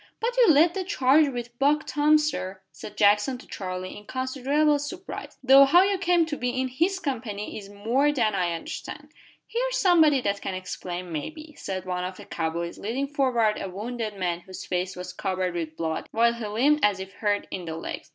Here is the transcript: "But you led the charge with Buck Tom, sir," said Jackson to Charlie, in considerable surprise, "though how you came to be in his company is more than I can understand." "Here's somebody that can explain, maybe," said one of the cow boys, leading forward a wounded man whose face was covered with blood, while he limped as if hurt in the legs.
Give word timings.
"But 0.19 0.35
you 0.35 0.47
led 0.49 0.73
the 0.73 0.83
charge 0.83 1.27
with 1.29 1.59
Buck 1.59 1.85
Tom, 1.85 2.17
sir," 2.17 2.63
said 2.71 2.97
Jackson 2.97 3.37
to 3.37 3.45
Charlie, 3.45 3.95
in 3.95 4.05
considerable 4.07 4.79
surprise, 4.79 5.37
"though 5.43 5.65
how 5.65 5.83
you 5.83 5.99
came 5.99 6.25
to 6.25 6.37
be 6.37 6.59
in 6.59 6.69
his 6.69 6.97
company 6.99 7.55
is 7.55 7.69
more 7.69 8.11
than 8.11 8.33
I 8.33 8.47
can 8.47 8.55
understand." 8.61 9.11
"Here's 9.45 9.77
somebody 9.77 10.19
that 10.21 10.41
can 10.41 10.55
explain, 10.55 11.11
maybe," 11.11 11.53
said 11.55 11.85
one 11.85 12.03
of 12.03 12.17
the 12.17 12.25
cow 12.25 12.49
boys, 12.49 12.79
leading 12.79 13.09
forward 13.09 13.61
a 13.61 13.69
wounded 13.69 14.17
man 14.17 14.39
whose 14.39 14.65
face 14.65 14.95
was 14.95 15.13
covered 15.13 15.53
with 15.53 15.77
blood, 15.77 16.07
while 16.09 16.33
he 16.33 16.47
limped 16.47 16.83
as 16.83 16.99
if 16.99 17.13
hurt 17.13 17.45
in 17.51 17.65
the 17.65 17.75
legs. 17.77 18.09